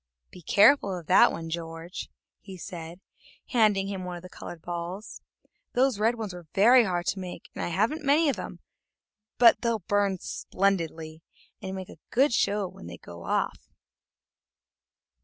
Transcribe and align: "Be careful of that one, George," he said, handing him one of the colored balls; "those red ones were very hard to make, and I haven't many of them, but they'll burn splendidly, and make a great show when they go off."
"Be 0.31 0.41
careful 0.41 0.97
of 0.97 1.05
that 1.05 1.31
one, 1.31 1.51
George," 1.51 2.09
he 2.39 2.57
said, 2.57 3.01
handing 3.49 3.85
him 3.85 4.03
one 4.03 4.15
of 4.15 4.23
the 4.23 4.29
colored 4.31 4.63
balls; 4.63 5.21
"those 5.73 5.99
red 5.99 6.15
ones 6.15 6.33
were 6.33 6.47
very 6.55 6.85
hard 6.85 7.05
to 7.09 7.19
make, 7.19 7.51
and 7.53 7.63
I 7.63 7.67
haven't 7.67 8.03
many 8.03 8.27
of 8.27 8.35
them, 8.35 8.61
but 9.37 9.61
they'll 9.61 9.83
burn 9.87 10.17
splendidly, 10.17 11.21
and 11.61 11.75
make 11.75 11.89
a 11.89 11.99
great 12.09 12.33
show 12.33 12.67
when 12.67 12.87
they 12.87 12.97
go 12.97 13.25
off." 13.25 13.69